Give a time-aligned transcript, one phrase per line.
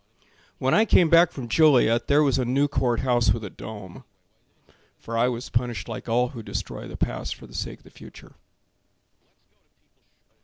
[0.57, 4.03] When I came back from Joliet There was a new court house with a dome.
[4.97, 7.91] For I was punished like all who destroy The past for the sake of the
[7.91, 8.33] future.